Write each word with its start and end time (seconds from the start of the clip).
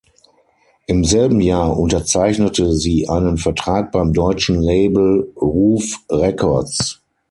Im 0.87 1.05
selben 1.05 1.41
Jahr 1.41 1.77
unterzeichnete 1.77 2.73
sie 2.73 3.07
einen 3.07 3.37
Vertrag 3.37 3.91
beim 3.91 4.13
deutschen 4.13 4.59
Label 4.59 5.31
Ruf 5.39 5.99
Records. 6.09 7.03